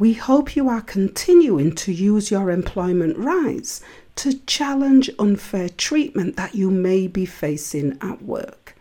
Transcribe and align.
We 0.00 0.14
hope 0.14 0.56
you 0.56 0.66
are 0.70 0.80
continuing 0.80 1.74
to 1.74 1.92
use 1.92 2.30
your 2.30 2.50
employment 2.50 3.18
rights 3.18 3.82
to 4.16 4.38
challenge 4.46 5.10
unfair 5.18 5.68
treatment 5.68 6.36
that 6.36 6.54
you 6.54 6.70
may 6.70 7.06
be 7.06 7.26
facing 7.26 7.98
at 8.00 8.22
work. 8.22 8.74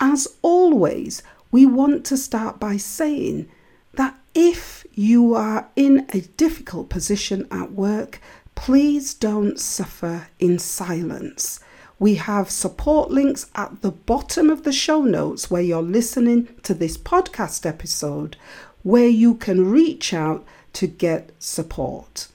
As 0.00 0.26
always, 0.40 1.22
we 1.50 1.66
want 1.66 2.06
to 2.06 2.16
start 2.16 2.58
by 2.58 2.78
saying 2.78 3.50
that 3.96 4.18
if 4.34 4.86
you 4.94 5.34
are 5.34 5.68
in 5.76 6.06
a 6.14 6.22
difficult 6.22 6.88
position 6.88 7.46
at 7.50 7.72
work, 7.72 8.18
please 8.54 9.12
don't 9.12 9.60
suffer 9.60 10.28
in 10.38 10.58
silence. 10.58 11.60
We 11.98 12.14
have 12.14 12.50
support 12.50 13.10
links 13.10 13.50
at 13.54 13.82
the 13.82 13.90
bottom 13.90 14.48
of 14.48 14.62
the 14.62 14.72
show 14.72 15.02
notes 15.02 15.50
where 15.50 15.60
you're 15.60 15.82
listening 15.82 16.48
to 16.62 16.72
this 16.72 16.96
podcast 16.96 17.66
episode, 17.66 18.38
where 18.82 19.08
you 19.08 19.34
can 19.34 19.70
reach 19.70 20.12
out 20.14 20.44
to 20.72 20.86
get 20.86 21.30
support. 21.38 22.28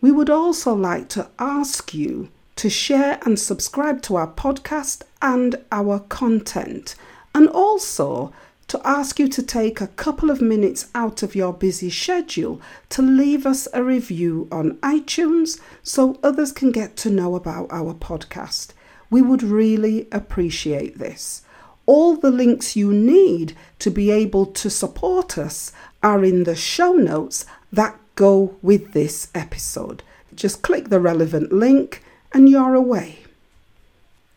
We 0.00 0.12
would 0.12 0.30
also 0.30 0.74
like 0.74 1.08
to 1.10 1.28
ask 1.38 1.94
you 1.94 2.28
to 2.56 2.68
share 2.68 3.18
and 3.24 3.38
subscribe 3.38 4.02
to 4.02 4.16
our 4.16 4.26
podcast 4.26 5.02
and 5.22 5.56
our 5.70 6.00
content, 6.00 6.94
and 7.34 7.48
also 7.48 8.32
to 8.68 8.80
ask 8.84 9.18
you 9.18 9.28
to 9.28 9.42
take 9.42 9.80
a 9.80 9.86
couple 9.86 10.30
of 10.30 10.42
minutes 10.42 10.90
out 10.94 11.22
of 11.22 11.34
your 11.34 11.52
busy 11.52 11.88
schedule 11.88 12.60
to 12.90 13.00
leave 13.00 13.46
us 13.46 13.66
a 13.72 13.82
review 13.82 14.46
on 14.52 14.76
iTunes 14.78 15.58
so 15.82 16.18
others 16.22 16.52
can 16.52 16.70
get 16.70 16.96
to 16.96 17.10
know 17.10 17.34
about 17.34 17.68
our 17.70 17.94
podcast. 17.94 18.72
We 19.10 19.22
would 19.22 19.42
really 19.42 20.06
appreciate 20.12 20.98
this. 20.98 21.42
All 21.88 22.16
the 22.16 22.30
links 22.30 22.76
you 22.76 22.92
need 22.92 23.56
to 23.78 23.90
be 23.90 24.10
able 24.10 24.44
to 24.44 24.68
support 24.68 25.38
us 25.38 25.72
are 26.02 26.22
in 26.22 26.44
the 26.44 26.54
show 26.54 26.92
notes 26.92 27.46
that 27.72 27.98
go 28.14 28.56
with 28.60 28.92
this 28.92 29.28
episode. 29.34 30.02
Just 30.34 30.60
click 30.60 30.90
the 30.90 31.00
relevant 31.00 31.50
link 31.50 32.04
and 32.30 32.46
you're 32.46 32.74
away. 32.74 33.20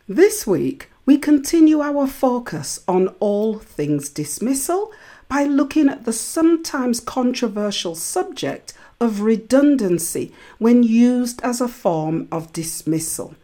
This 0.08 0.48
week, 0.48 0.90
we 1.06 1.18
continue 1.18 1.82
our 1.82 2.08
focus 2.08 2.80
on 2.88 3.10
all 3.20 3.60
things 3.60 4.08
dismissal 4.08 4.94
by 5.28 5.44
looking 5.44 5.90
at 5.90 6.06
the 6.06 6.14
sometimes 6.14 7.02
controversial 7.02 7.96
subject 7.96 8.74
of 9.02 9.24
redundancy 9.24 10.32
when 10.58 10.84
used 10.84 11.42
as 11.42 11.60
a 11.60 11.68
form 11.68 12.30
of 12.32 12.54
dismissal. 12.54 13.36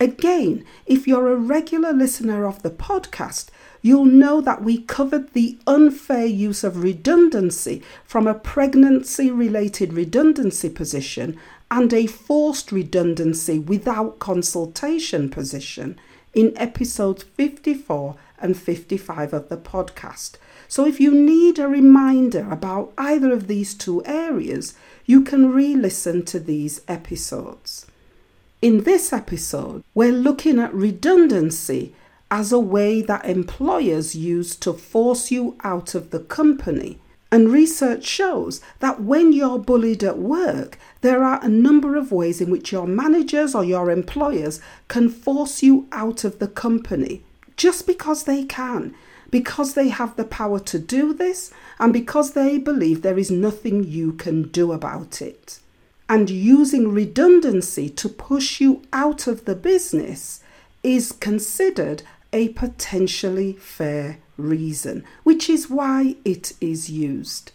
Again, 0.00 0.64
if 0.86 1.08
you're 1.08 1.32
a 1.32 1.36
regular 1.36 1.92
listener 1.92 2.46
of 2.46 2.62
the 2.62 2.70
podcast, 2.70 3.48
you'll 3.82 4.04
know 4.04 4.40
that 4.40 4.62
we 4.62 4.82
covered 4.82 5.32
the 5.32 5.58
unfair 5.66 6.24
use 6.24 6.62
of 6.62 6.84
redundancy 6.84 7.82
from 8.04 8.28
a 8.28 8.34
pregnancy 8.34 9.28
related 9.28 9.92
redundancy 9.92 10.70
position 10.70 11.36
and 11.68 11.92
a 11.92 12.06
forced 12.06 12.70
redundancy 12.70 13.58
without 13.58 14.20
consultation 14.20 15.28
position 15.28 15.98
in 16.32 16.56
episodes 16.56 17.24
54 17.24 18.14
and 18.38 18.56
55 18.56 19.32
of 19.32 19.48
the 19.48 19.56
podcast. 19.56 20.36
So, 20.68 20.86
if 20.86 21.00
you 21.00 21.12
need 21.12 21.58
a 21.58 21.66
reminder 21.66 22.48
about 22.48 22.92
either 22.96 23.32
of 23.32 23.48
these 23.48 23.74
two 23.74 24.04
areas, 24.04 24.74
you 25.06 25.22
can 25.22 25.50
re 25.52 25.74
listen 25.74 26.24
to 26.26 26.38
these 26.38 26.82
episodes. 26.86 27.86
In 28.60 28.82
this 28.82 29.12
episode, 29.12 29.84
we're 29.94 30.10
looking 30.10 30.58
at 30.58 30.74
redundancy 30.74 31.94
as 32.28 32.50
a 32.50 32.58
way 32.58 33.00
that 33.02 33.24
employers 33.24 34.16
use 34.16 34.56
to 34.56 34.72
force 34.72 35.30
you 35.30 35.56
out 35.62 35.94
of 35.94 36.10
the 36.10 36.18
company. 36.18 36.98
And 37.30 37.52
research 37.52 38.04
shows 38.04 38.60
that 38.80 39.00
when 39.00 39.32
you're 39.32 39.60
bullied 39.60 40.02
at 40.02 40.18
work, 40.18 40.76
there 41.02 41.22
are 41.22 41.38
a 41.40 41.48
number 41.48 41.94
of 41.94 42.10
ways 42.10 42.40
in 42.40 42.50
which 42.50 42.72
your 42.72 42.88
managers 42.88 43.54
or 43.54 43.62
your 43.62 43.92
employers 43.92 44.60
can 44.88 45.08
force 45.08 45.62
you 45.62 45.86
out 45.92 46.24
of 46.24 46.40
the 46.40 46.48
company 46.48 47.22
just 47.56 47.86
because 47.86 48.24
they 48.24 48.42
can, 48.42 48.92
because 49.30 49.74
they 49.74 49.88
have 49.88 50.16
the 50.16 50.24
power 50.24 50.58
to 50.58 50.80
do 50.80 51.14
this, 51.14 51.52
and 51.78 51.92
because 51.92 52.32
they 52.32 52.58
believe 52.58 53.02
there 53.02 53.18
is 53.18 53.30
nothing 53.30 53.84
you 53.84 54.14
can 54.14 54.48
do 54.48 54.72
about 54.72 55.22
it 55.22 55.60
and 56.08 56.30
using 56.30 56.92
redundancy 56.92 57.88
to 57.90 58.08
push 58.08 58.60
you 58.60 58.82
out 58.92 59.26
of 59.26 59.44
the 59.44 59.54
business 59.54 60.40
is 60.82 61.12
considered 61.12 62.02
a 62.32 62.48
potentially 62.50 63.52
fair 63.54 64.18
reason, 64.36 65.04
which 65.24 65.50
is 65.50 65.68
why 65.68 66.16
it 66.24 66.52
is 66.60 66.88
used. 66.88 67.52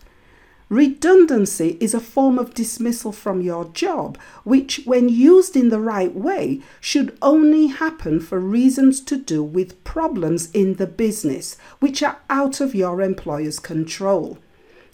Redundancy 0.70 1.78
is 1.80 1.94
a 1.94 2.00
form 2.00 2.40
of 2.40 2.56
dismissal 2.56 3.12
from 3.12 3.42
your 3.42 3.66
job, 3.66 4.18
which, 4.44 4.82
when 4.86 5.08
used 5.08 5.56
in 5.56 5.70
the 5.70 5.80
right 5.80 6.16
way, 6.16 6.62
should 6.80 7.16
only 7.22 7.68
happen 7.68 8.20
for 8.20 8.40
reasons 8.40 9.00
to 9.02 9.18
do 9.18 9.44
with 9.44 9.84
problems 9.84 10.50
in 10.52 10.76
the 10.76 10.88
business, 10.88 11.58
which 11.80 12.02
are 12.02 12.18
out 12.30 12.60
of 12.60 12.74
your 12.74 13.02
employer's 13.02 13.60
control. 13.60 14.40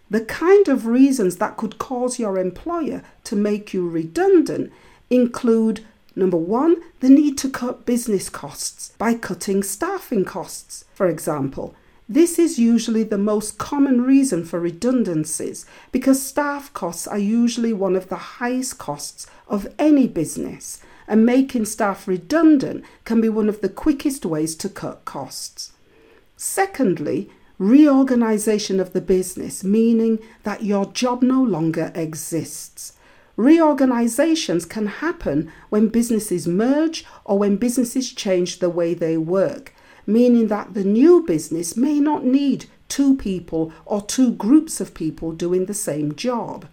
The 0.10 0.26
kind 0.26 0.68
of 0.68 0.88
reasons 0.88 1.38
that 1.38 1.58
could 1.58 1.78
cause 1.78 2.18
your 2.18 2.38
employer 2.38 3.04
to 3.26 3.36
make 3.36 3.74
you 3.74 3.88
redundant 3.88 4.72
include 5.10 5.86
number 6.16 6.38
one, 6.38 6.82
the 7.00 7.10
need 7.10 7.38
to 7.40 7.50
cut 7.50 7.86
business 7.86 8.30
costs 8.30 8.94
by 8.98 9.14
cutting 9.14 9.64
staffing 9.64 10.26
costs, 10.26 10.86
for 10.94 11.08
example. 11.08 11.76
This 12.12 12.40
is 12.40 12.58
usually 12.58 13.04
the 13.04 13.20
most 13.20 13.60
common 13.60 14.02
reason 14.02 14.44
for 14.44 14.60
redundancies 14.60 15.68
because 15.92 16.26
staff 16.26 16.74
costs 16.74 17.06
are 17.08 17.20
usually 17.20 17.72
one 17.72 17.96
of 17.96 18.10
the 18.10 18.16
highest 18.40 18.80
costs 18.80 19.28
of 19.48 19.68
any 19.78 20.08
business, 20.08 20.82
and 21.08 21.26
making 21.26 21.66
staff 21.66 22.08
redundant 22.08 22.84
can 23.06 23.22
be 23.22 23.30
one 23.30 23.48
of 23.48 23.62
the 23.62 23.70
quickest 23.70 24.26
ways 24.26 24.56
to 24.56 24.70
cut 24.70 25.06
costs. 25.06 25.72
Secondly, 26.36 27.30
reorganization 27.60 28.80
of 28.80 28.94
the 28.94 29.02
business, 29.02 29.64
meaning 29.64 30.18
that 30.44 30.64
your 30.64 30.86
job 30.88 31.22
no 31.22 31.44
longer 31.44 31.92
exists. 31.94 32.94
Reorganizations 33.36 34.66
can 34.66 34.88
happen 34.88 35.52
when 35.70 35.90
businesses 35.90 36.48
merge 36.48 37.06
or 37.26 37.38
when 37.38 37.58
businesses 37.58 38.12
change 38.12 38.60
the 38.60 38.70
way 38.70 38.94
they 38.94 39.18
work, 39.18 39.74
meaning 40.08 40.48
that 40.48 40.74
the 40.74 40.84
new 40.84 41.22
business 41.26 41.78
may 41.78 42.00
not 42.00 42.26
need 42.26 42.66
two 42.88 43.16
people 43.16 43.72
or 43.86 44.02
two 44.02 44.32
groups 44.32 44.82
of 44.82 44.94
people 44.94 45.32
doing 45.32 45.66
the 45.66 45.74
same 45.74 46.16
job. 46.16 46.68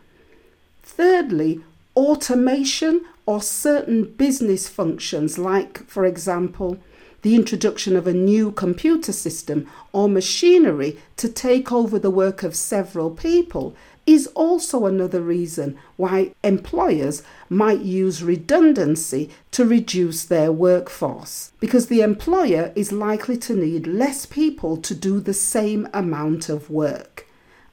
Thirdly, 0.82 1.60
automation 1.94 3.04
or 3.26 3.42
certain 3.42 4.04
business 4.12 4.68
functions, 4.68 5.38
like, 5.38 5.84
for 5.86 6.04
example, 6.04 6.78
the 7.22 7.34
introduction 7.34 7.96
of 7.96 8.06
a 8.06 8.12
new 8.12 8.52
computer 8.52 9.12
system 9.12 9.68
or 9.92 10.08
machinery 10.08 10.98
to 11.16 11.28
take 11.28 11.72
over 11.72 11.98
the 11.98 12.10
work 12.10 12.42
of 12.42 12.54
several 12.54 13.10
people 13.10 13.74
is 14.06 14.28
also 14.28 14.86
another 14.86 15.20
reason 15.20 15.76
why 15.96 16.32
employers 16.44 17.22
might 17.48 17.80
use 17.80 18.22
redundancy 18.22 19.28
to 19.50 19.64
reduce 19.64 20.24
their 20.24 20.52
workforce 20.52 21.52
because 21.58 21.88
the 21.88 22.02
employer 22.02 22.72
is 22.76 22.92
likely 22.92 23.36
to 23.36 23.54
need 23.54 23.86
less 23.86 24.24
people 24.24 24.76
to 24.76 24.94
do 24.94 25.18
the 25.18 25.34
same 25.34 25.88
amount 25.92 26.48
of 26.48 26.70
work. 26.70 27.26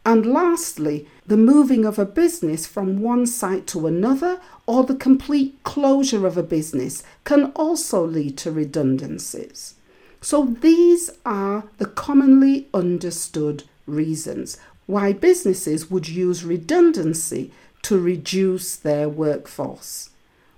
And 0.05 0.25
lastly, 0.25 1.07
the 1.25 1.37
moving 1.37 1.85
of 1.85 1.97
a 1.97 2.05
business 2.05 2.65
from 2.65 3.01
one 3.01 3.25
site 3.25 3.65
to 3.67 3.87
another 3.87 4.39
or 4.65 4.83
the 4.83 4.95
complete 4.95 5.57
closure 5.63 6.27
of 6.27 6.37
a 6.37 6.43
business 6.43 7.03
can 7.23 7.45
also 7.55 8.05
lead 8.05 8.37
to 8.37 8.51
redundancies. 8.51 9.75
So, 10.21 10.45
these 10.45 11.09
are 11.25 11.65
the 11.77 11.85
commonly 11.85 12.67
understood 12.73 13.63
reasons 13.85 14.57
why 14.85 15.13
businesses 15.13 15.89
would 15.89 16.07
use 16.07 16.43
redundancy 16.43 17.51
to 17.83 17.99
reduce 17.99 18.75
their 18.75 19.07
workforce. 19.09 20.09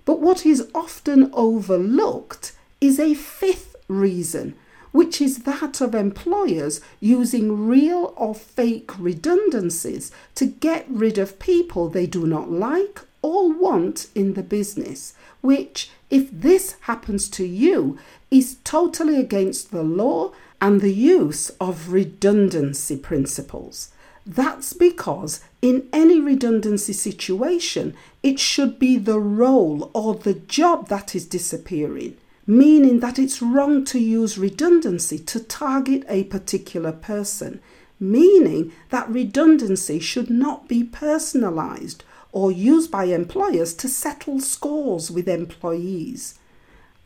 But 0.04 0.20
what 0.20 0.46
is 0.46 0.68
often 0.74 1.30
overlooked 1.32 2.52
is 2.80 3.00
a 3.00 3.14
fifth 3.14 3.74
reason 3.88 4.54
which 4.96 5.20
is 5.20 5.40
that 5.40 5.82
of 5.82 5.94
employers 5.94 6.80
using 7.00 7.66
real 7.68 8.14
or 8.16 8.34
fake 8.34 8.90
redundancies 8.98 10.10
to 10.34 10.46
get 10.46 10.86
rid 10.88 11.18
of 11.18 11.38
people 11.38 11.86
they 11.86 12.06
do 12.06 12.26
not 12.26 12.50
like 12.50 13.02
or 13.20 13.52
want 13.52 14.08
in 14.14 14.32
the 14.32 14.42
business, 14.42 15.12
which, 15.42 15.90
if 16.08 16.30
this 16.32 16.76
happens 16.82 17.28
to 17.28 17.44
you, 17.44 17.98
is 18.30 18.56
totally 18.64 19.20
against 19.20 19.70
the 19.70 19.82
law 19.82 20.32
and 20.62 20.80
the 20.80 20.94
use 20.94 21.50
of 21.60 21.92
redundancy 21.92 22.96
principles. 22.96 23.90
That's 24.24 24.72
because 24.72 25.40
in 25.60 25.88
any 25.92 26.20
redundancy 26.20 26.94
situation, 26.94 27.94
it 28.22 28.40
should 28.40 28.78
be 28.78 28.96
the 28.96 29.20
role 29.20 29.90
or 29.92 30.14
the 30.14 30.34
job 30.34 30.88
that 30.88 31.14
is 31.14 31.26
disappearing, 31.26 32.16
meaning 32.46 33.00
that 33.00 33.18
it's 33.18 33.42
wrong 33.42 33.84
to 33.84 33.98
use 33.98 34.38
redundancy 34.38 35.18
to 35.18 35.40
target 35.40 36.04
a 36.08 36.24
particular 36.24 36.92
person, 36.92 37.60
meaning 37.98 38.72
that 38.90 39.08
redundancy 39.08 39.98
should 39.98 40.30
not 40.30 40.68
be 40.68 40.84
personalized 40.84 42.04
or 42.32 42.52
used 42.52 42.90
by 42.90 43.04
employers 43.04 43.74
to 43.74 43.88
settle 43.88 44.38
scores 44.40 45.10
with 45.10 45.28
employees. 45.28 46.38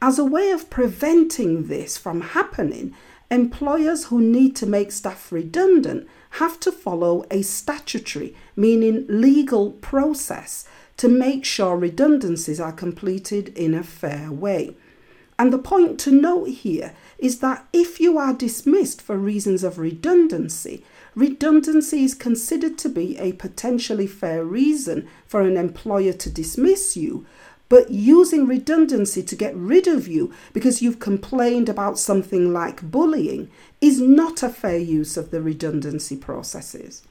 As 0.03 0.19
a 0.19 0.25
way 0.25 0.51
of 0.51 0.71
preventing 0.71 1.69
this 1.69 1.97
from 1.97 2.21
happening, 2.21 2.95
employers 3.31 4.07
who 4.07 4.21
need 4.21 4.57
to 4.57 4.67
make 4.67 4.91
staff 4.91 5.31
redundant 5.31 6.09
have 6.35 6.59
to 6.61 6.73
follow 6.73 7.25
a 7.31 7.43
statutory, 7.43 8.35
meaning 8.57 9.07
legal 9.09 9.73
process 9.73 10.67
to 10.97 11.09
make 11.09 11.45
sure 11.45 11.77
redundancies 11.77 12.61
are 12.61 12.73
completed 12.73 13.57
in 13.57 13.75
a 13.75 13.83
fair 13.83 14.31
way. 14.33 14.75
And 15.41 15.55
the 15.55 15.59
point 15.59 15.99
to 16.01 16.11
note 16.11 16.51
here 16.51 16.93
is 17.17 17.39
that 17.39 17.67
if 17.73 17.99
you 17.99 18.19
are 18.19 18.35
dismissed 18.35 19.01
for 19.01 19.17
reasons 19.17 19.65
of 19.65 19.79
redundancy, 19.79 20.85
redundancy 21.15 22.05
is 22.05 22.15
considered 22.15 22.77
to 22.77 22.91
be 22.91 23.17
a 23.17 23.33
potentially 23.33 24.07
fair 24.07 24.45
reason 24.45 25.09
for 25.27 25.41
an 25.41 25.57
employer 25.57 26.13
to 26.13 26.29
dismiss 26.29 26.95
you, 26.95 27.25
but 27.71 27.91
using 27.91 28.47
redundancy 28.47 29.23
to 29.23 29.35
get 29.35 29.57
rid 29.57 29.87
of 29.87 30.07
you 30.07 30.31
because 30.53 30.83
you've 30.83 31.01
complained 31.01 31.71
about 31.71 31.99
something 31.99 32.53
like 32.53 32.91
bullying 32.91 33.51
is 33.81 33.99
not 33.99 34.43
a 34.43 34.51
fair 34.51 34.77
use 34.77 35.17
of 35.17 35.31
the 35.31 35.41
redundancy 35.41 36.17
processes. 36.17 37.03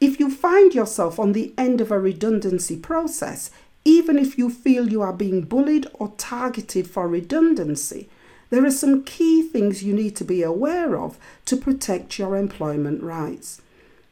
If 0.00 0.18
you 0.18 0.30
find 0.30 0.74
yourself 0.74 1.18
on 1.18 1.32
the 1.32 1.52
end 1.58 1.82
of 1.82 1.92
a 1.92 2.00
redundancy 2.00 2.76
process, 2.76 3.50
even 3.84 4.18
if 4.18 4.38
you 4.38 4.48
feel 4.50 4.88
you 4.88 5.02
are 5.02 5.12
being 5.12 5.42
bullied 5.42 5.86
or 5.94 6.12
targeted 6.16 6.86
for 6.86 7.08
redundancy, 7.08 8.08
there 8.50 8.64
are 8.64 8.70
some 8.70 9.02
key 9.02 9.42
things 9.42 9.82
you 9.82 9.94
need 9.94 10.14
to 10.16 10.24
be 10.24 10.42
aware 10.42 10.96
of 10.96 11.18
to 11.46 11.56
protect 11.56 12.18
your 12.18 12.36
employment 12.36 13.02
rights. 13.02 13.62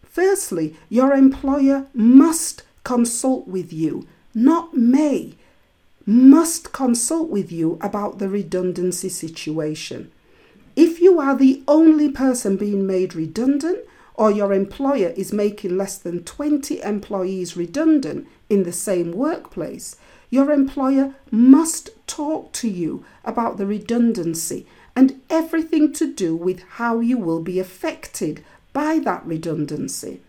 Firstly, 0.02 0.76
your 0.88 1.12
employer 1.14 1.86
must 1.94 2.62
consult 2.84 3.46
with 3.46 3.72
you, 3.72 4.08
not 4.34 4.74
may, 4.74 5.34
must 6.06 6.72
consult 6.72 7.28
with 7.28 7.52
you 7.52 7.78
about 7.80 8.18
the 8.18 8.28
redundancy 8.28 9.08
situation. 9.08 10.10
If 10.74 11.00
you 11.00 11.20
are 11.20 11.36
the 11.36 11.62
only 11.68 12.10
person 12.10 12.56
being 12.56 12.86
made 12.86 13.14
redundant, 13.14 13.80
or 14.20 14.30
your 14.30 14.52
employer 14.52 15.14
is 15.16 15.32
making 15.32 15.78
less 15.78 15.96
than 15.96 16.22
20 16.22 16.82
employees 16.82 17.56
redundant 17.56 18.28
in 18.50 18.64
the 18.64 18.72
same 18.72 19.12
workplace, 19.12 19.96
your 20.28 20.52
employer 20.52 21.14
must 21.30 21.88
talk 22.06 22.52
to 22.52 22.68
you 22.68 23.02
about 23.24 23.56
the 23.56 23.64
redundancy 23.64 24.66
and 24.94 25.18
everything 25.30 25.90
to 25.90 26.12
do 26.12 26.36
with 26.36 26.62
how 26.72 27.00
you 27.00 27.16
will 27.16 27.40
be 27.40 27.58
affected 27.58 28.44
by 28.74 28.98
that 28.98 29.24
redundancy. 29.24 30.20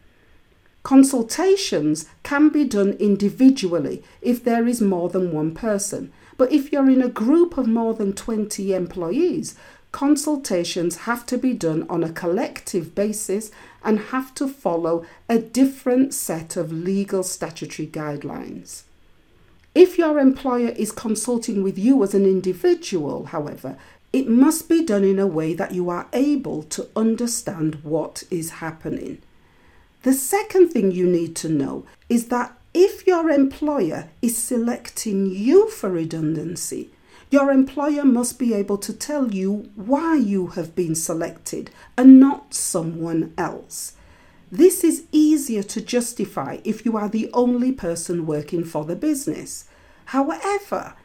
Consultations 0.84 2.06
can 2.24 2.48
be 2.48 2.64
done 2.64 2.94
individually 2.94 4.02
if 4.22 4.42
there 4.42 4.70
is 4.70 4.80
more 4.80 5.10
than 5.10 5.34
one 5.34 5.54
person, 5.54 6.14
but 6.38 6.50
if 6.50 6.72
you're 6.72 6.90
in 6.90 7.02
a 7.02 7.10
group 7.10 7.58
of 7.58 7.68
more 7.68 7.94
than 7.94 8.14
20 8.14 8.74
employees, 8.74 9.56
consultations 9.92 10.98
have 10.98 11.26
to 11.26 11.38
be 11.38 11.54
done 11.54 11.86
on 11.90 12.04
a 12.04 12.12
collective 12.12 12.96
basis 12.96 13.52
and 13.84 14.00
have 14.00 14.34
to 14.36 14.48
follow 14.48 15.06
a 15.28 15.38
different 15.38 16.14
set 16.14 16.56
of 16.56 16.72
legal 16.72 17.24
statutory 17.24 17.88
guidelines. 17.88 18.84
If 19.74 19.98
your 19.98 20.20
employer 20.20 20.70
is 20.70 20.92
consulting 20.92 21.64
with 21.64 21.78
you 21.78 22.04
as 22.04 22.14
an 22.14 22.26
individual, 22.26 23.26
however, 23.26 23.78
it 24.12 24.28
must 24.28 24.68
be 24.68 24.84
done 24.84 25.06
in 25.06 25.20
a 25.20 25.28
way 25.28 25.54
that 25.54 25.74
you 25.74 25.90
are 25.90 26.08
able 26.12 26.64
to 26.64 26.90
understand 26.96 27.76
what 27.84 28.24
is 28.30 28.60
happening. 28.60 29.22
The 30.04 30.14
second 30.14 30.70
thing 30.70 30.92
you 30.92 31.08
need 31.08 31.36
to 31.38 31.50
know 31.50 31.86
is 32.10 32.28
that 32.28 32.58
if 32.74 33.08
your 33.08 33.30
employer 33.30 34.10
is 34.22 34.38
selecting 34.38 35.28
you 35.28 35.70
for 35.70 35.90
redundancy, 35.90 36.90
your 37.30 37.52
employer 37.52 38.04
must 38.04 38.38
be 38.38 38.54
able 38.54 38.78
to 38.80 38.94
tell 38.94 39.34
you 39.34 39.69
why 39.75 40.16
you 40.16 40.48
have 40.48 40.75
been 40.75 40.96
selected 40.96 41.72
and 41.98 42.19
not 42.19 42.54
someone 42.54 43.34
else. 43.38 43.94
This 44.52 44.84
is 44.84 45.06
easier 45.13 45.63
to 45.63 45.80
justify 45.81 46.58
if 46.66 46.86
you 46.86 46.98
are 46.98 47.08
the 47.08 47.30
only 47.34 47.72
person 47.72 48.25
working 48.25 48.66
for 48.66 48.84
the 48.84 48.98
business. 48.98 49.66
However, 50.06 50.96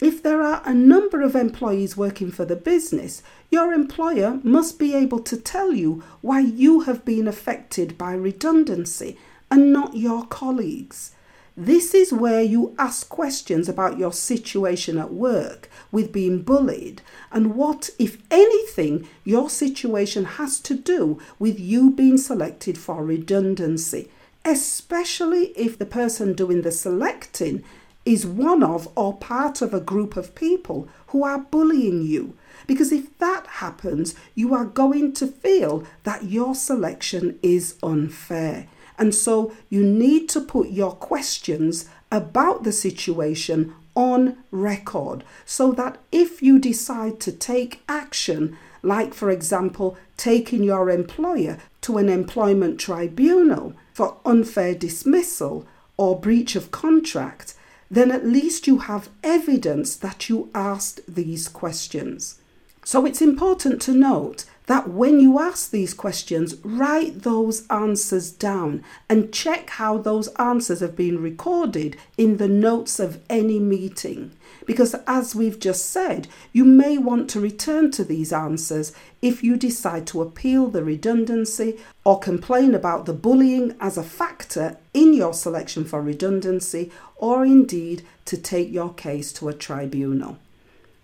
if 0.00 0.22
there 0.22 0.42
are 0.42 0.62
a 0.64 0.74
number 0.74 1.22
of 1.22 1.36
employees 1.36 1.96
working 1.96 2.30
for 2.30 2.44
the 2.44 2.56
business, 2.56 3.22
your 3.50 3.72
employer 3.72 4.40
must 4.42 4.78
be 4.78 4.94
able 4.94 5.20
to 5.20 5.36
tell 5.36 5.72
you 5.72 6.02
why 6.20 6.40
you 6.40 6.80
have 6.80 7.04
been 7.04 7.26
affected 7.28 7.98
by 7.98 8.12
redundancy 8.14 9.16
and 9.50 9.72
not 9.72 9.96
your 9.96 10.26
colleagues. 10.26 11.12
This 11.60 11.92
is 11.92 12.12
where 12.12 12.40
you 12.40 12.76
ask 12.78 13.08
questions 13.08 13.68
about 13.68 13.98
your 13.98 14.12
situation 14.12 14.96
at 14.96 15.12
work 15.12 15.68
with 15.90 16.12
being 16.12 16.42
bullied 16.42 17.02
and 17.32 17.56
what, 17.56 17.90
if 17.98 18.22
anything, 18.30 19.08
your 19.24 19.50
situation 19.50 20.24
has 20.24 20.60
to 20.60 20.74
do 20.74 21.18
with 21.40 21.58
you 21.58 21.90
being 21.90 22.16
selected 22.16 22.78
for 22.78 23.04
redundancy, 23.04 24.08
especially 24.44 25.46
if 25.56 25.76
the 25.76 25.84
person 25.84 26.32
doing 26.32 26.62
the 26.62 26.70
selecting 26.70 27.64
is 28.04 28.24
one 28.24 28.62
of 28.62 28.88
or 28.94 29.16
part 29.16 29.60
of 29.60 29.74
a 29.74 29.80
group 29.80 30.16
of 30.16 30.36
people 30.36 30.88
who 31.08 31.24
are 31.24 31.40
bullying 31.40 32.02
you. 32.02 32.36
Because 32.68 32.92
if 32.92 33.18
that 33.18 33.48
happens, 33.48 34.14
you 34.36 34.54
are 34.54 34.64
going 34.64 35.12
to 35.14 35.26
feel 35.26 35.84
that 36.04 36.22
your 36.22 36.54
selection 36.54 37.36
is 37.42 37.74
unfair. 37.82 38.68
And 38.98 39.14
so 39.14 39.52
you 39.70 39.82
need 39.82 40.28
to 40.30 40.40
put 40.40 40.70
your 40.70 40.92
questions 40.92 41.88
about 42.10 42.64
the 42.64 42.72
situation 42.72 43.74
on 43.94 44.36
record 44.50 45.24
so 45.44 45.72
that 45.72 45.98
if 46.12 46.42
you 46.42 46.58
decide 46.58 47.20
to 47.20 47.32
take 47.32 47.82
action, 47.88 48.56
like 48.82 49.14
for 49.14 49.30
example, 49.30 49.96
taking 50.16 50.62
your 50.62 50.90
employer 50.90 51.58
to 51.82 51.98
an 51.98 52.08
employment 52.08 52.78
tribunal 52.78 53.74
for 53.92 54.16
unfair 54.24 54.74
dismissal 54.74 55.66
or 55.96 56.18
breach 56.18 56.54
of 56.54 56.70
contract, 56.70 57.54
then 57.90 58.10
at 58.10 58.26
least 58.26 58.66
you 58.66 58.78
have 58.78 59.08
evidence 59.24 59.96
that 59.96 60.28
you 60.28 60.50
asked 60.54 61.00
these 61.08 61.48
questions. 61.48 62.40
So 62.84 63.04
it's 63.04 63.20
important 63.20 63.82
to 63.82 63.92
note 63.92 64.44
that 64.68 64.88
when 64.90 65.18
you 65.18 65.38
ask 65.38 65.70
these 65.70 65.94
questions, 65.94 66.54
write 66.62 67.22
those 67.22 67.66
answers 67.68 68.30
down 68.30 68.84
and 69.08 69.32
check 69.32 69.70
how 69.70 69.96
those 69.96 70.28
answers 70.34 70.80
have 70.80 70.94
been 70.94 71.22
recorded 71.22 71.96
in 72.18 72.36
the 72.36 72.48
notes 72.48 73.00
of 73.00 73.20
any 73.30 73.58
meeting. 73.58 74.30
Because, 74.66 74.94
as 75.06 75.34
we've 75.34 75.58
just 75.58 75.86
said, 75.86 76.28
you 76.52 76.66
may 76.66 76.98
want 76.98 77.30
to 77.30 77.40
return 77.40 77.90
to 77.92 78.04
these 78.04 78.30
answers 78.30 78.92
if 79.22 79.42
you 79.42 79.56
decide 79.56 80.06
to 80.08 80.20
appeal 80.20 80.68
the 80.68 80.84
redundancy 80.84 81.78
or 82.04 82.18
complain 82.18 82.74
about 82.74 83.06
the 83.06 83.14
bullying 83.14 83.74
as 83.80 83.96
a 83.96 84.02
factor 84.02 84.76
in 84.92 85.14
your 85.14 85.32
selection 85.32 85.86
for 85.86 86.02
redundancy, 86.02 86.92
or 87.16 87.46
indeed 87.46 88.02
to 88.26 88.36
take 88.36 88.70
your 88.70 88.92
case 88.92 89.32
to 89.32 89.48
a 89.48 89.54
tribunal. 89.54 90.36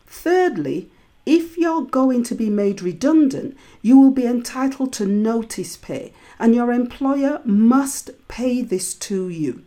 Thirdly, 0.07 0.91
if 1.27 1.57
you're 1.57 1.83
going 1.83 2.23
to 2.25 2.35
be 2.35 2.51
made 2.51 2.83
redundant, 2.83 3.57
you 3.81 3.99
will 3.99 4.11
be 4.11 4.27
entitled 4.27 4.93
to 4.95 5.07
notice 5.07 5.77
pay, 5.77 6.13
and 6.39 6.55
your 6.55 6.71
employer 6.71 7.41
must 7.45 8.11
pay 8.29 8.61
this 8.61 8.95
to 8.95 9.29
you. 9.29 9.65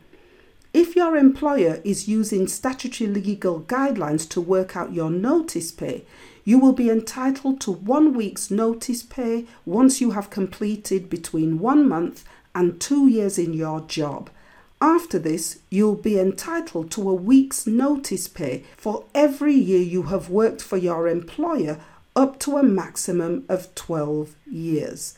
If 0.73 0.95
your 0.95 1.17
employer 1.17 1.81
is 1.83 2.07
using 2.07 2.47
statutory 2.47 3.09
legal 3.09 3.61
guidelines 3.61 4.29
to 4.29 4.41
work 4.41 4.75
out 4.75 4.93
your 4.93 5.09
notice 5.09 5.71
pay, 5.71 6.05
you 6.43 6.59
will 6.59 6.73
be 6.73 6.89
entitled 6.89 7.59
to 7.61 7.71
one 7.71 8.13
week's 8.13 8.51
notice 8.51 9.01
pay 9.01 9.45
once 9.65 9.99
you 9.99 10.11
have 10.11 10.29
completed 10.29 11.09
between 11.09 11.59
one 11.59 11.89
month 11.89 12.23
and 12.53 12.79
two 12.79 13.07
years 13.07 13.39
in 13.39 13.53
your 13.53 13.81
job. 13.81 14.29
After 14.79 15.17
this, 15.17 15.59
you'll 15.69 15.95
be 15.95 16.19
entitled 16.19 16.91
to 16.91 17.09
a 17.09 17.13
week's 17.13 17.65
notice 17.65 18.27
pay 18.27 18.63
for 18.77 19.05
every 19.15 19.55
year 19.55 19.81
you 19.81 20.03
have 20.03 20.29
worked 20.29 20.61
for 20.61 20.77
your 20.77 21.07
employer 21.07 21.79
up 22.15 22.39
to 22.39 22.57
a 22.57 22.63
maximum 22.63 23.45
of 23.49 23.73
12 23.75 24.35
years. 24.49 25.17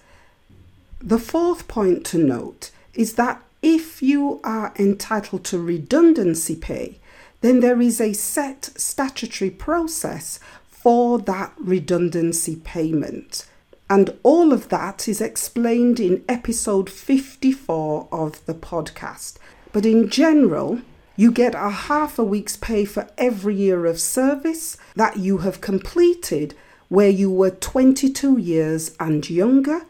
The 1.01 1.19
fourth 1.19 1.67
point 1.67 2.05
to 2.07 2.17
note 2.17 2.71
is 2.93 3.13
that 3.13 3.41
if 3.61 4.01
you 4.01 4.39
are 4.43 4.73
entitled 4.77 5.43
to 5.45 5.59
redundancy 5.59 6.55
pay, 6.55 6.99
then 7.41 7.59
there 7.59 7.81
is 7.81 7.99
a 7.99 8.13
set 8.13 8.65
statutory 8.75 9.49
process 9.49 10.39
for 10.69 11.19
that 11.19 11.53
redundancy 11.57 12.55
payment. 12.57 13.45
And 13.89 14.17
all 14.22 14.53
of 14.53 14.69
that 14.69 15.08
is 15.08 15.19
explained 15.19 16.00
in 16.00 16.24
episode 16.29 16.89
54 16.89 18.08
of 18.12 18.46
the 18.46 18.53
podcast. 18.53 19.38
But 19.72 19.86
in 19.86 20.10
general, 20.10 20.81
you 21.15 21.31
get 21.31 21.55
a 21.55 21.69
half 21.69 22.19
a 22.19 22.24
week's 22.24 22.55
pay 22.55 22.86
for 22.86 23.10
every 23.17 23.55
year 23.55 23.88
of 23.88 24.00
service 24.00 24.77
that 24.96 25.17
you 25.17 25.39
have 25.39 25.60
completed 25.60 26.55
where 26.88 27.10
you 27.10 27.31
were 27.31 27.51
22 27.51 28.38
years 28.38 28.96
and 29.00 29.27
younger. 29.29 29.86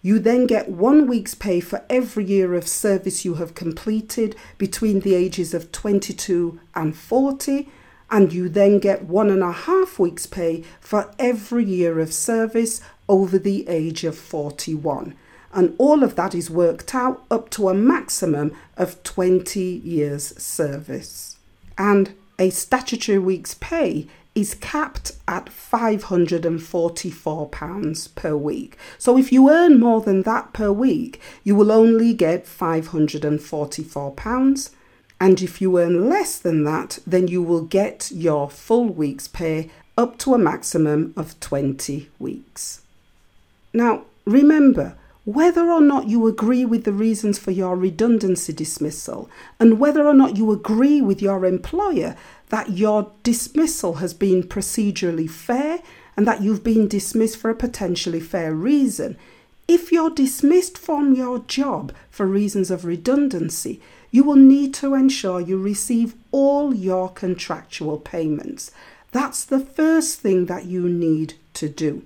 You 0.00 0.18
then 0.18 0.46
get 0.46 0.70
one 0.70 1.06
week's 1.06 1.34
pay 1.34 1.60
for 1.60 1.84
every 1.90 2.24
year 2.24 2.54
of 2.54 2.66
service 2.66 3.24
you 3.24 3.34
have 3.34 3.54
completed 3.54 4.36
between 4.56 5.00
the 5.00 5.14
ages 5.14 5.52
of 5.52 5.70
22 5.70 6.58
and 6.74 6.96
40, 6.96 7.68
and 8.10 8.32
you 8.32 8.48
then 8.48 8.78
get 8.78 9.04
one 9.04 9.30
and 9.30 9.42
a 9.42 9.52
half 9.52 9.98
weeks' 9.98 10.26
pay 10.26 10.64
for 10.80 11.12
every 11.18 11.64
year 11.64 12.00
of 12.00 12.12
service 12.12 12.80
over 13.08 13.38
the 13.38 13.68
age 13.68 14.04
of 14.04 14.16
41 14.16 15.14
and 15.52 15.74
all 15.78 16.02
of 16.02 16.16
that 16.16 16.34
is 16.34 16.50
worked 16.50 16.94
out 16.94 17.24
up 17.30 17.48
to 17.50 17.68
a 17.68 17.74
maximum 17.74 18.50
of 18.76 19.00
20 19.02 19.60
years 19.60 20.36
service. 20.40 21.36
And 21.76 22.14
a 22.38 22.48
statutory 22.50 23.18
week's 23.18 23.54
pay 23.54 24.06
is 24.34 24.54
capped 24.54 25.12
at 25.26 25.46
£544 25.46 28.14
per 28.14 28.36
week. 28.36 28.76
So 28.98 29.16
if 29.16 29.32
you 29.32 29.50
earn 29.50 29.80
more 29.80 30.00
than 30.00 30.22
that 30.22 30.52
per 30.52 30.70
week, 30.70 31.20
you 31.42 31.56
will 31.56 31.72
only 31.72 32.14
get 32.14 32.44
£544. 32.44 34.70
And 35.20 35.42
if 35.42 35.60
you 35.60 35.78
earn 35.78 36.08
less 36.08 36.38
than 36.38 36.64
that, 36.64 36.98
then 37.06 37.28
you 37.28 37.42
will 37.42 37.62
get 37.62 38.10
your 38.12 38.48
full 38.48 38.88
week's 38.88 39.26
pay 39.26 39.70
up 39.96 40.16
to 40.18 40.34
a 40.34 40.38
maximum 40.38 41.12
of 41.16 41.38
20 41.40 42.08
weeks. 42.18 42.82
Now, 43.72 44.04
remember, 44.24 44.94
whether 45.24 45.70
or 45.70 45.80
not 45.80 46.08
you 46.08 46.26
agree 46.26 46.64
with 46.64 46.84
the 46.84 46.92
reasons 46.92 47.38
for 47.38 47.50
your 47.50 47.76
redundancy 47.76 48.52
dismissal, 48.52 49.28
and 49.60 49.78
whether 49.78 50.06
or 50.06 50.14
not 50.14 50.36
you 50.36 50.52
agree 50.52 51.02
with 51.02 51.20
your 51.20 51.44
employer 51.44 52.16
that 52.48 52.70
your 52.70 53.12
dismissal 53.24 53.94
has 53.94 54.14
been 54.14 54.42
procedurally 54.42 55.28
fair 55.28 55.80
and 56.16 56.26
that 56.26 56.40
you've 56.40 56.64
been 56.64 56.88
dismissed 56.88 57.36
for 57.36 57.50
a 57.50 57.54
potentially 57.54 58.20
fair 58.20 58.54
reason. 58.54 59.18
If 59.68 59.92
you're 59.92 60.08
dismissed 60.08 60.78
from 60.78 61.12
your 61.12 61.40
job 61.40 61.92
for 62.10 62.24
reasons 62.24 62.70
of 62.70 62.86
redundancy, 62.86 63.82
you 64.10 64.24
will 64.24 64.36
need 64.36 64.74
to 64.74 64.94
ensure 64.94 65.40
you 65.40 65.58
receive 65.58 66.14
all 66.32 66.74
your 66.74 67.08
contractual 67.08 67.98
payments. 67.98 68.70
That's 69.12 69.44
the 69.44 69.60
first 69.60 70.20
thing 70.20 70.46
that 70.46 70.64
you 70.66 70.88
need 70.88 71.34
to 71.54 71.68
do. 71.68 72.04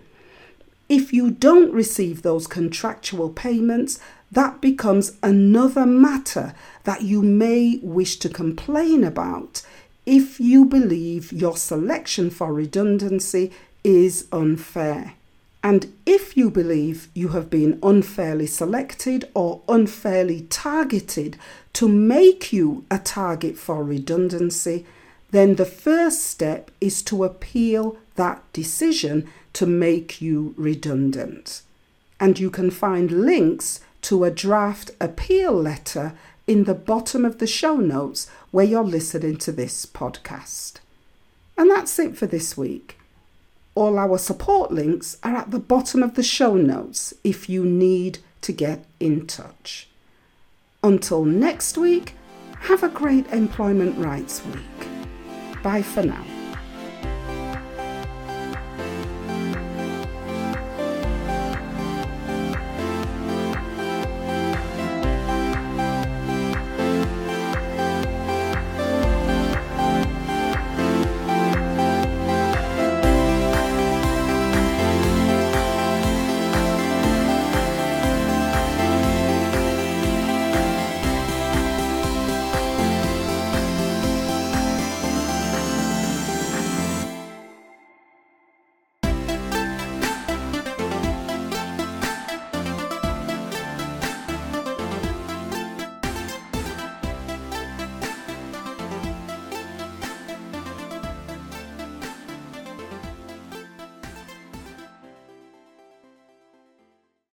If 0.88 1.12
you 1.12 1.30
don't 1.30 1.73
receive 1.73 2.23
those 2.23 2.47
contractual 2.47 3.30
payments, 3.30 3.99
that 4.30 4.61
becomes 4.61 5.16
another 5.23 5.87
matter 5.87 6.54
that 6.85 7.02
you 7.02 7.23
may 7.23 7.80
wish 7.82 8.16
to 8.16 8.28
complain 8.28 9.04
about 9.04 9.62
if 10.06 10.40
you 10.40 10.64
believe 10.64 11.32
your 11.32 11.56
selection 11.56 12.30
for 12.30 12.52
redundancy 12.52 13.52
is 13.85 14.26
unfair. 14.32 15.14
And 15.62 15.92
if 16.04 16.37
you 16.37 16.50
believe 16.50 17.09
you 17.14 17.28
have 17.28 17.49
been 17.49 17.78
unfairly 17.83 18.47
selected 18.47 19.28
or 19.33 19.62
unfairly 19.69 20.42
targeted 20.42 21.37
to 21.75 21.88
make 21.88 22.52
you 22.52 22.85
a 22.90 22.99
target 22.99 23.57
for 23.57 23.85
redundancy, 23.85 24.85
then 25.31 25.54
the 25.54 25.64
first 25.64 26.25
step 26.25 26.71
is 26.81 27.02
to 27.02 27.25
appeal 27.25 27.97
that 28.16 28.42
decision 28.52 29.28
to 29.52 29.66
make 29.66 30.21
you 30.21 30.54
redundant. 30.57 31.62
And 32.19 32.38
you 32.38 32.50
can 32.50 32.71
find 32.71 33.11
links 33.11 33.81
to 34.02 34.25
a 34.25 34.31
draft 34.31 34.90
appeal 35.00 35.52
letter 35.52 36.14
in 36.47 36.64
the 36.64 36.75
bottom 36.75 37.25
of 37.25 37.38
the 37.38 37.47
show 37.47 37.76
notes 37.76 38.28
where 38.50 38.64
you're 38.64 38.83
listening 38.83 39.37
to 39.38 39.52
this 39.52 39.87
podcast. 39.87 40.81
And 41.57 41.71
that's 41.71 41.99
it 41.99 42.16
for 42.16 42.26
this 42.26 42.57
week. 42.57 42.99
All 43.75 43.99
our 43.99 44.19
support 44.19 44.71
links 44.71 45.17
are 45.23 45.35
at 45.35 45.50
the 45.50 45.59
bottom 45.59 46.02
of 46.02 46.14
the 46.14 46.23
show 46.23 46.55
notes 46.55 47.14
if 47.25 47.49
you 47.49 47.64
need 47.64 48.19
to 48.43 48.52
get 48.52 48.85
in 49.00 49.26
touch. 49.26 49.88
Until 50.83 51.25
next 51.25 51.79
week, 51.79 52.14
have 52.61 52.83
a 52.83 52.88
great 52.88 53.26
employment 53.33 53.97
rights 53.99 54.43
week. 54.47 55.62
Bye 55.62 55.83
for 55.83 56.02
now. 56.02 56.31